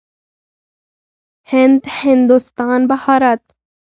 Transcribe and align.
هند، 1.51 1.81
هندوستان، 2.01 2.81
بهارت. 2.89 3.41